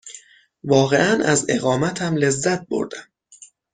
واقعاً 0.63 1.23
از 1.23 1.45
اقامتم 1.49 2.15
لذت 2.15 2.67
بردم. 2.67 3.07